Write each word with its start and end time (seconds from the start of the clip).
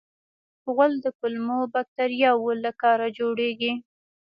غول 0.73 0.93
د 1.05 1.07
کولمو 1.17 1.59
باکتریاوو 1.73 2.51
له 2.63 2.71
کاره 2.81 3.07
جوړېږي. 3.17 3.71